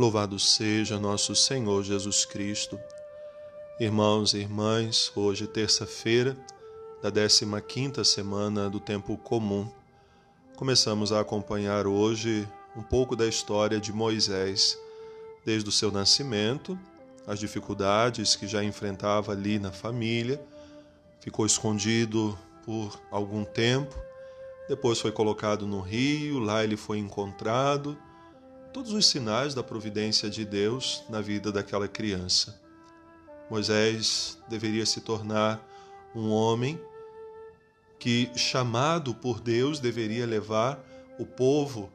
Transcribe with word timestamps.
Louvado 0.00 0.38
seja 0.38 0.98
nosso 0.98 1.36
Senhor 1.36 1.84
Jesus 1.84 2.24
Cristo. 2.24 2.80
Irmãos 3.78 4.32
e 4.32 4.38
irmãs, 4.38 5.12
hoje 5.14 5.46
terça-feira 5.46 6.34
da 7.02 7.12
15ª 7.12 8.02
semana 8.02 8.70
do 8.70 8.80
tempo 8.80 9.18
comum. 9.18 9.70
Começamos 10.56 11.12
a 11.12 11.20
acompanhar 11.20 11.86
hoje 11.86 12.48
um 12.74 12.82
pouco 12.82 13.14
da 13.14 13.26
história 13.26 13.78
de 13.78 13.92
Moisés, 13.92 14.78
desde 15.44 15.68
o 15.68 15.72
seu 15.72 15.92
nascimento, 15.92 16.78
as 17.26 17.38
dificuldades 17.38 18.34
que 18.34 18.46
já 18.46 18.64
enfrentava 18.64 19.32
ali 19.32 19.58
na 19.58 19.70
família, 19.70 20.42
ficou 21.20 21.44
escondido 21.44 22.38
por 22.64 22.98
algum 23.10 23.44
tempo, 23.44 23.94
depois 24.66 24.98
foi 24.98 25.12
colocado 25.12 25.66
no 25.66 25.82
rio, 25.82 26.38
lá 26.38 26.64
ele 26.64 26.78
foi 26.78 26.96
encontrado, 26.96 27.98
todos 28.72 28.92
os 28.92 29.06
sinais 29.06 29.54
da 29.54 29.62
providência 29.62 30.30
de 30.30 30.44
Deus 30.44 31.02
na 31.08 31.20
vida 31.20 31.50
daquela 31.50 31.88
criança. 31.88 32.60
Moisés 33.50 34.38
deveria 34.48 34.86
se 34.86 35.00
tornar 35.00 35.66
um 36.14 36.30
homem 36.30 36.80
que, 37.98 38.30
chamado 38.36 39.12
por 39.12 39.40
Deus, 39.40 39.80
deveria 39.80 40.24
levar 40.24 40.82
o 41.18 41.26
povo 41.26 41.92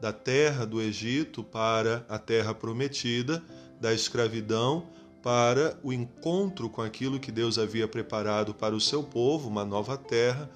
da 0.00 0.12
terra 0.12 0.64
do 0.64 0.80
Egito 0.80 1.42
para 1.42 2.06
a 2.08 2.18
terra 2.18 2.54
prometida, 2.54 3.42
da 3.80 3.92
escravidão 3.92 4.86
para 5.22 5.76
o 5.82 5.92
encontro 5.92 6.68
com 6.68 6.82
aquilo 6.82 7.20
que 7.20 7.30
Deus 7.30 7.58
havia 7.58 7.86
preparado 7.86 8.54
para 8.54 8.74
o 8.74 8.80
seu 8.80 9.02
povo, 9.02 9.48
uma 9.48 9.64
nova 9.64 9.96
terra, 9.96 10.48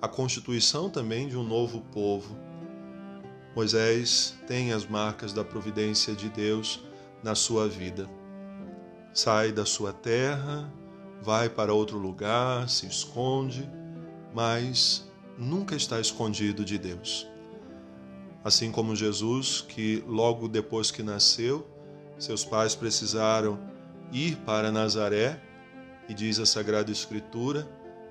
a 0.00 0.08
constituição 0.08 0.90
também 0.90 1.28
de 1.28 1.36
um 1.36 1.42
novo 1.42 1.80
povo. 1.92 2.49
Moisés 3.54 4.38
tem 4.46 4.72
as 4.72 4.86
marcas 4.86 5.32
da 5.32 5.44
providência 5.44 6.14
de 6.14 6.28
Deus 6.28 6.80
na 7.22 7.34
sua 7.34 7.68
vida. 7.68 8.08
Sai 9.12 9.50
da 9.50 9.66
sua 9.66 9.92
terra, 9.92 10.72
vai 11.20 11.48
para 11.48 11.74
outro 11.74 11.98
lugar, 11.98 12.68
se 12.68 12.86
esconde, 12.86 13.68
mas 14.32 15.10
nunca 15.36 15.74
está 15.74 16.00
escondido 16.00 16.64
de 16.64 16.78
Deus. 16.78 17.26
Assim 18.44 18.70
como 18.70 18.96
Jesus, 18.96 19.60
que 19.60 20.02
logo 20.06 20.48
depois 20.48 20.90
que 20.90 21.02
nasceu, 21.02 21.68
seus 22.18 22.44
pais 22.44 22.74
precisaram 22.74 23.58
ir 24.12 24.36
para 24.36 24.72
Nazaré, 24.72 25.40
e 26.08 26.14
diz 26.14 26.40
a 26.40 26.46
Sagrada 26.46 26.90
Escritura, 26.90 27.68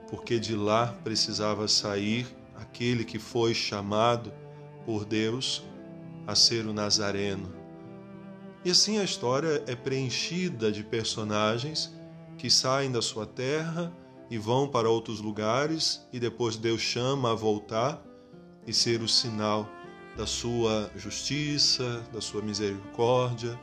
porque 0.10 0.40
de 0.40 0.56
lá 0.56 0.96
precisava 1.04 1.68
sair 1.68 2.26
aquele 2.56 3.04
que 3.04 3.20
foi 3.20 3.54
chamado 3.54 4.32
por 4.90 5.06
Deus 5.06 5.62
a 6.26 6.34
ser 6.34 6.66
o 6.66 6.74
Nazareno. 6.74 7.54
E 8.66 8.72
assim 8.72 8.98
a 8.98 9.04
história 9.04 9.64
é 9.68 9.76
preenchida 9.76 10.72
de 10.72 10.84
personagens 10.84 11.94
que 12.40 12.50
saem 12.50 12.92
da 12.92 13.00
sua 13.00 13.28
terra 13.28 13.96
e 14.32 14.40
vão 14.40 14.68
para 14.68 14.90
outros 14.90 15.22
lugares 15.22 16.02
e 16.12 16.20
depois 16.20 16.56
Deus 16.56 16.82
chama 16.82 17.34
a 17.34 17.36
voltar 17.36 18.04
e 18.66 18.74
ser 18.74 19.04
o 19.04 19.08
sinal 19.08 19.70
da 20.18 20.26
sua 20.26 20.90
justiça, 20.96 22.04
da 22.12 22.20
sua 22.20 22.42
misericórdia, 22.42 23.60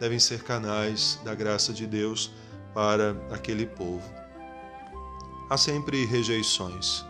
devem 0.00 0.18
ser 0.18 0.42
canais 0.42 1.20
da 1.24 1.32
graça 1.32 1.72
de 1.72 1.86
Deus 1.86 2.32
para 2.74 3.12
aquele 3.30 3.66
povo. 3.66 4.12
Há 5.48 5.56
sempre 5.56 6.04
rejeições. 6.06 7.04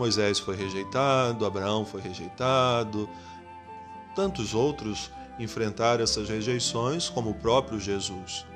Moisés 0.00 0.38
foi 0.38 0.56
rejeitado, 0.56 1.44
Abraão 1.44 1.84
foi 1.84 2.00
rejeitado, 2.00 3.06
tantos 4.16 4.54
outros 4.54 5.10
enfrentaram 5.38 6.02
essas 6.02 6.26
rejeições, 6.26 7.10
como 7.10 7.28
o 7.28 7.34
próprio 7.34 7.78
Jesus. 7.78 8.46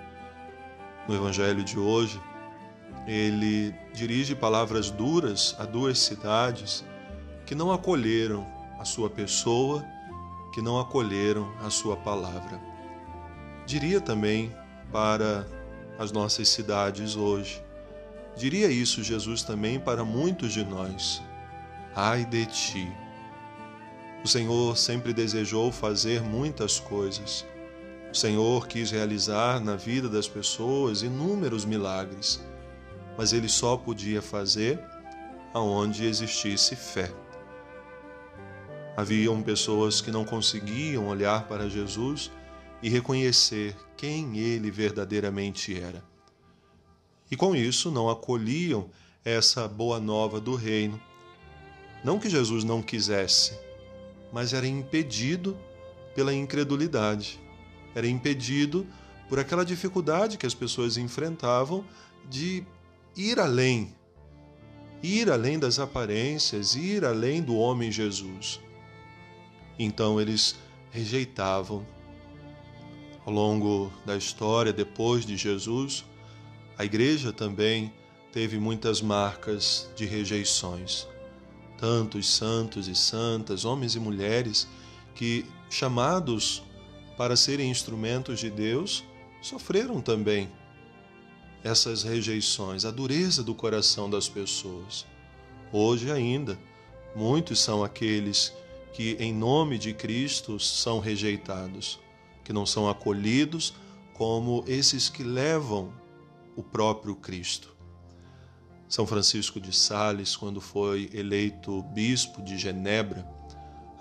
No 1.07 1.15
Evangelho 1.15 1.63
de 1.63 1.79
hoje, 1.79 2.19
ele 3.07 3.75
dirige 3.93 4.35
palavras 4.35 4.91
duras 4.91 5.55
a 5.59 5.67
duas 5.67 5.99
cidades 5.99 6.83
que 7.45 7.55
não 7.55 7.71
acolheram 7.71 8.47
a 8.81 8.87
sua 8.87 9.11
pessoa, 9.11 9.85
que 10.55 10.63
não 10.63 10.81
acolheram 10.81 11.53
a 11.63 11.69
sua 11.69 11.95
palavra. 11.95 12.59
Diria 13.67 14.01
também 14.01 14.51
para 14.91 15.47
as 15.99 16.11
nossas 16.11 16.49
cidades 16.49 17.17
hoje. 17.17 17.63
Diria 18.35 18.71
isso 18.71 19.03
Jesus 19.03 19.43
também 19.43 19.79
para 19.79 20.07
muitos 20.07 20.51
de 20.51 20.65
nós. 20.65 21.23
Ai 21.97 22.25
de 22.25 22.45
ti! 22.47 22.93
O 24.25 24.27
Senhor 24.27 24.77
sempre 24.77 25.13
desejou 25.13 25.71
fazer 25.71 26.21
muitas 26.23 26.81
coisas. 26.81 27.47
O 28.11 28.17
Senhor 28.17 28.67
quis 28.67 28.91
realizar 28.91 29.61
na 29.61 29.77
vida 29.77 30.09
das 30.09 30.27
pessoas 30.27 31.03
inúmeros 31.03 31.65
milagres, 31.65 32.43
mas 33.17 33.33
ele 33.33 33.49
só 33.49 33.77
podia 33.77 34.21
fazer 34.21 34.83
aonde 35.53 36.05
existisse 36.05 36.75
fé. 36.75 37.13
Haviam 38.97 39.41
pessoas 39.41 40.01
que 40.01 40.11
não 40.11 40.25
conseguiam 40.25 41.07
olhar 41.07 41.47
para 41.47 41.71
Jesus 41.71 42.29
e 42.83 42.89
reconhecer 42.89 43.77
quem 43.97 44.37
ele 44.37 44.69
verdadeiramente 44.69 45.81
era. 45.81 46.03
E 47.31 47.37
com 47.37 47.55
isso 47.55 47.89
não 47.89 48.11
acolhiam 48.11 48.91
essa 49.25 49.69
boa 49.69 50.01
nova 50.01 50.41
do 50.41 50.57
reino 50.57 51.01
não 52.05 52.19
que 52.19 52.29
Jesus 52.29 52.65
não 52.65 52.83
quisesse, 52.83 53.59
mas 54.31 54.53
era 54.53 54.67
impedido 54.67 55.57
pela 56.15 56.35
incredulidade. 56.35 57.41
Era 57.95 58.07
impedido 58.07 58.87
por 59.27 59.39
aquela 59.39 59.65
dificuldade 59.65 60.37
que 60.37 60.45
as 60.45 60.53
pessoas 60.53 60.99
enfrentavam 60.99 61.83
de 62.29 62.63
ir 63.17 63.41
além, 63.41 63.95
ir 65.03 65.31
além 65.31 65.59
das 65.59 65.79
aparências, 65.79 66.75
ir 66.75 67.07
além 67.07 67.43
do 67.43 67.57
homem 67.57 67.91
Jesus. 67.91 68.61
Então 69.79 70.21
eles 70.21 70.57
rejeitavam. 70.91 71.87
Ao 73.25 73.33
longo 73.33 73.91
da 74.05 74.15
história, 74.15 74.75
depois 74.75 75.25
de 75.25 75.39
Jesus, 75.39 76.05
a 76.77 76.85
igreja 76.85 77.33
também 77.33 77.91
teve 78.31 78.59
muitas 78.59 79.01
marcas 79.01 79.91
de 79.97 80.05
rejeições 80.05 81.09
tantos 81.79 82.29
santos 82.29 82.89
e 82.89 82.95
santas, 82.95 83.65
homens 83.65 83.95
e 83.95 84.01
mulheres, 84.01 84.67
que, 85.15 85.47
chamados 85.71 86.63
para 87.17 87.37
serem 87.37 87.71
instrumentos 87.71 88.41
de 88.41 88.51
Deus, 88.51 89.05
sofreram 89.41 90.01
também 90.01 90.51
essas 91.63 92.03
rejeições, 92.03 92.85
a 92.85 92.91
dureza 92.91 93.43
do 93.43 93.55
coração 93.55 94.09
das 94.09 94.29
pessoas. 94.29 95.07
Hoje 95.73 96.11
ainda, 96.11 96.59
muitos 97.17 97.61
são 97.61 97.83
aqueles 97.83 98.53
que, 98.93 99.17
em 99.19 99.33
nome 99.33 99.79
de 99.79 99.93
Cristo, 99.93 100.61
são 100.61 101.01
rejeitados, 101.01 101.99
que 102.45 102.53
não 102.53 102.67
são 102.67 102.89
acolhidos 102.89 103.75
como 104.13 104.65
esses 104.69 105.09
que 105.09 105.25
levam 105.25 105.93
o 106.55 106.63
próprio 106.63 107.17
Cristo. 107.17 107.74
São 108.89 109.07
Francisco 109.07 109.61
de 109.61 109.73
Sales, 109.73 110.37
quando 110.37 110.61
foi 110.61 111.11
eleito 111.13 111.83
bispo 111.83 112.43
de 112.43 112.57
Genebra, 112.59 113.27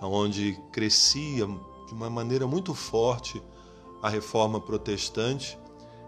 onde 0.01 0.59
crescia 0.71 1.45
de 1.87 1.93
uma 1.93 2.09
maneira 2.09 2.45
muito 2.45 2.73
forte 2.73 3.41
a 4.01 4.09
reforma 4.09 4.59
protestante, 4.59 5.57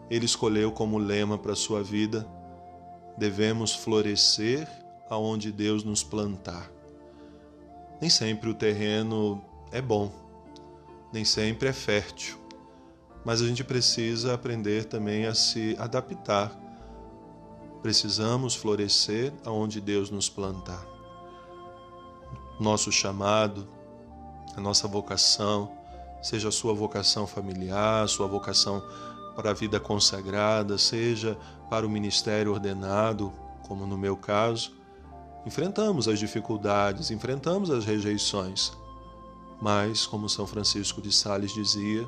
ele 0.10 0.26
escolheu 0.26 0.72
como 0.72 0.98
lema 0.98 1.38
para 1.38 1.56
sua 1.56 1.82
vida: 1.82 2.28
devemos 3.18 3.74
florescer 3.74 4.68
aonde 5.10 5.52
Deus 5.52 5.84
nos 5.84 6.04
plantar. 6.04 6.70
Nem 8.02 8.10
sempre 8.10 8.50
o 8.50 8.54
terreno 8.54 9.42
é 9.72 9.82
bom, 9.82 10.12
nem 11.14 11.24
sempre 11.24 11.70
é 11.70 11.74
fértil, 11.74 12.38
mas 13.24 13.42
a 13.42 13.48
gente 13.48 13.64
precisa 13.64 14.34
aprender 14.34 14.86
também 14.86 15.26
a 15.26 15.34
se 15.34 15.76
adaptar 15.80 16.65
Precisamos 17.86 18.56
florescer 18.56 19.32
aonde 19.46 19.80
Deus 19.80 20.10
nos 20.10 20.28
plantar. 20.28 20.84
Nosso 22.60 22.92
chamado, 22.92 23.68
a 24.58 24.60
nossa 24.60 24.88
vocação, 24.88 25.72
seja 26.20 26.50
a 26.50 26.52
sua 26.52 26.74
vocação 26.74 27.28
familiar, 27.28 28.10
sua 28.10 28.26
vocação 28.26 28.84
para 29.36 29.52
a 29.52 29.54
vida 29.54 29.80
consagrada, 29.80 30.80
seja 30.80 31.38
para 31.70 31.86
o 31.86 31.90
ministério 31.90 32.54
ordenado, 32.54 33.32
como 33.68 33.86
no 33.86 34.00
meu 34.00 34.18
caso, 34.18 34.72
enfrentamos 35.46 36.08
as 36.08 36.18
dificuldades, 36.18 37.12
enfrentamos 37.12 37.70
as 37.70 37.86
rejeições. 37.86 38.74
Mas, 39.62 40.08
como 40.08 40.28
São 40.28 40.48
Francisco 40.48 41.04
de 41.04 41.12
Sales 41.12 41.54
dizia, 41.54 42.04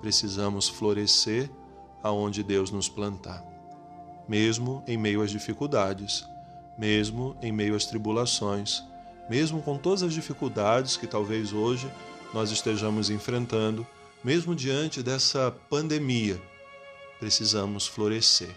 precisamos 0.00 0.68
florescer 0.68 1.48
aonde 2.02 2.42
Deus 2.42 2.72
nos 2.72 2.88
plantar 2.88 3.51
mesmo 4.32 4.82
em 4.86 4.96
meio 4.96 5.20
às 5.20 5.30
dificuldades, 5.30 6.26
mesmo 6.78 7.36
em 7.42 7.52
meio 7.52 7.76
às 7.76 7.84
tribulações, 7.84 8.82
mesmo 9.28 9.60
com 9.60 9.76
todas 9.76 10.02
as 10.02 10.14
dificuldades 10.14 10.96
que 10.96 11.06
talvez 11.06 11.52
hoje 11.52 11.86
nós 12.32 12.50
estejamos 12.50 13.10
enfrentando, 13.10 13.86
mesmo 14.24 14.54
diante 14.54 15.02
dessa 15.02 15.54
pandemia, 15.68 16.40
precisamos 17.20 17.86
florescer. 17.86 18.56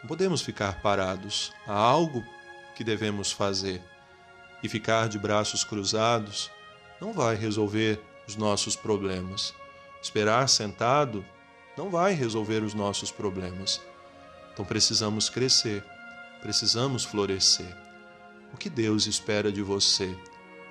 Não 0.00 0.08
podemos 0.08 0.40
ficar 0.40 0.80
parados. 0.80 1.52
Há 1.66 1.74
algo 1.74 2.24
que 2.74 2.82
devemos 2.82 3.30
fazer. 3.30 3.82
E 4.62 4.68
ficar 4.68 5.10
de 5.10 5.18
braços 5.18 5.62
cruzados 5.62 6.50
não 7.02 7.12
vai 7.12 7.36
resolver 7.36 8.00
os 8.26 8.34
nossos 8.34 8.74
problemas. 8.74 9.52
Esperar 10.02 10.48
sentado 10.48 11.22
não 11.76 11.90
vai 11.90 12.14
resolver 12.14 12.62
os 12.62 12.72
nossos 12.72 13.10
problemas. 13.10 13.78
Então 14.56 14.64
precisamos 14.64 15.28
crescer, 15.28 15.84
precisamos 16.40 17.04
florescer. 17.04 17.76
O 18.54 18.56
que 18.56 18.70
Deus 18.70 19.06
espera 19.06 19.52
de 19.52 19.60
você 19.60 20.16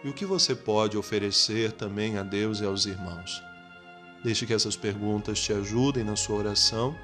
e 0.04 0.10
o 0.10 0.14
que 0.14 0.26
você 0.26 0.56
pode 0.56 0.98
oferecer 0.98 1.72
também 1.72 2.18
a 2.18 2.24
Deus 2.24 2.62
e 2.62 2.66
aos 2.66 2.88
irmãos. 2.88 3.44
Deixe 4.24 4.44
que 4.48 4.56
essas 4.56 4.76
perguntas 4.76 5.40
te 5.40 5.54
ajudem 5.54 6.04
na 6.04 6.16
sua 6.16 6.38
oração, 6.38 6.98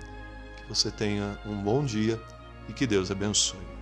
que 0.58 0.68
você 0.68 0.90
tenha 0.90 1.40
um 1.46 1.62
bom 1.62 1.86
dia 1.86 2.20
e 2.68 2.74
que 2.74 2.88
Deus 2.88 3.12
abençoe. 3.12 3.81